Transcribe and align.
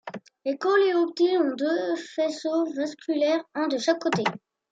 Les 0.45 0.57
coléoptiles 0.57 1.37
ont 1.37 1.53
deux 1.55 1.95
faisceaux 2.15 2.73
vasculaires, 2.73 3.43
un 3.53 3.67
de 3.67 3.77
chaque 3.77 3.99
côté. 4.01 4.23